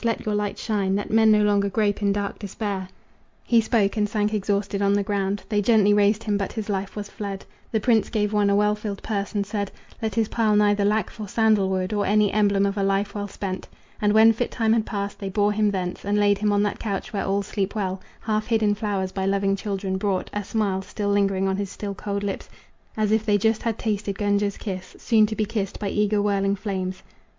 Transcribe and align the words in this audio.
let 0.03 0.25
your 0.25 0.33
light 0.33 0.57
shine, 0.57 0.95
That 0.95 1.11
men 1.11 1.31
no 1.31 1.43
longer 1.43 1.69
grope 1.69 2.01
in 2.01 2.11
dark 2.11 2.39
despair!" 2.39 2.89
He 3.43 3.61
spoke, 3.61 3.95
and 3.97 4.09
sank 4.09 4.33
exhausted 4.33 4.81
on 4.81 4.93
the 4.93 5.03
ground. 5.03 5.43
They 5.47 5.61
gently 5.61 5.93
raised 5.93 6.23
him, 6.23 6.37
but 6.39 6.51
his 6.53 6.69
life 6.69 6.95
was 6.95 7.07
fled. 7.07 7.45
The 7.71 7.79
prince 7.79 8.09
gave 8.09 8.33
one 8.33 8.49
a 8.49 8.55
well 8.55 8.73
filled 8.73 9.03
purse 9.03 9.35
and 9.35 9.45
said: 9.45 9.69
"Let 10.01 10.15
his 10.15 10.27
pile 10.29 10.55
neither 10.55 10.83
lack 10.83 11.11
for 11.11 11.27
sandal 11.27 11.69
wood 11.69 11.93
Or 11.93 12.07
any 12.07 12.31
emblem 12.33 12.65
of 12.65 12.79
a 12.79 12.83
life 12.83 13.13
well 13.13 13.27
spent." 13.27 13.67
And 14.01 14.11
when 14.11 14.33
fit 14.33 14.49
time 14.49 14.73
had 14.73 14.87
passed 14.87 15.19
they 15.19 15.29
bore 15.29 15.51
him 15.51 15.69
thence 15.69 16.03
And 16.03 16.17
laid 16.17 16.39
him 16.39 16.51
on 16.51 16.63
that 16.63 16.79
couch 16.79 17.13
where 17.13 17.25
all 17.25 17.43
sleep 17.43 17.75
well, 17.75 18.01
Half 18.21 18.47
hid 18.47 18.63
in 18.63 18.73
flowers 18.73 19.11
by 19.11 19.27
loving 19.27 19.55
children 19.55 19.99
brought, 19.99 20.31
A 20.33 20.43
smile 20.43 20.81
still 20.81 21.09
lingering 21.09 21.47
on 21.47 21.57
his 21.57 21.69
still, 21.69 21.93
cold 21.93 22.23
lips, 22.23 22.49
As 22.97 23.11
if 23.11 23.23
they 23.23 23.37
just 23.37 23.61
had 23.61 23.77
tasted 23.77 24.17
Gunga's 24.17 24.57
kiss, 24.57 24.95
Soon 24.97 25.27
to 25.27 25.35
be 25.35 25.45
kissed 25.45 25.77
by 25.79 25.89
eager 25.89 26.23
whirling 26.23 26.55
flames. 26.55 27.03